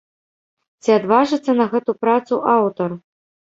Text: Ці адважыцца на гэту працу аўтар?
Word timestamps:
Ці 0.85 0.89
адважыцца 0.99 1.51
на 1.61 1.69
гэту 1.75 1.91
працу 2.07 2.43
аўтар? 2.57 3.01